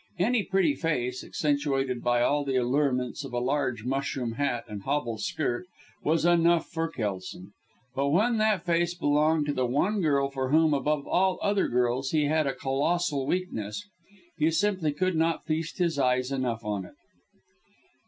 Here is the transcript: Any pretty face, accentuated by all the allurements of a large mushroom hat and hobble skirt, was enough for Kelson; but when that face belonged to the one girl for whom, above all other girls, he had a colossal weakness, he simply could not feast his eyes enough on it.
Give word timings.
Any 0.17 0.41
pretty 0.41 0.73
face, 0.73 1.23
accentuated 1.23 2.01
by 2.03 2.23
all 2.23 2.43
the 2.43 2.55
allurements 2.55 3.23
of 3.23 3.33
a 3.33 3.37
large 3.39 3.83
mushroom 3.83 4.31
hat 4.31 4.63
and 4.67 4.81
hobble 4.81 5.19
skirt, 5.19 5.67
was 6.03 6.25
enough 6.25 6.67
for 6.67 6.87
Kelson; 6.89 7.51
but 7.93 8.07
when 8.07 8.39
that 8.39 8.65
face 8.65 8.95
belonged 8.95 9.45
to 9.45 9.53
the 9.53 9.67
one 9.67 10.01
girl 10.01 10.31
for 10.31 10.49
whom, 10.49 10.73
above 10.73 11.05
all 11.07 11.37
other 11.43 11.67
girls, 11.67 12.09
he 12.09 12.25
had 12.25 12.47
a 12.47 12.55
colossal 12.55 13.27
weakness, 13.27 13.87
he 14.39 14.49
simply 14.49 14.91
could 14.91 15.15
not 15.15 15.45
feast 15.45 15.77
his 15.77 15.99
eyes 15.99 16.31
enough 16.31 16.65
on 16.65 16.83
it. 16.83 16.95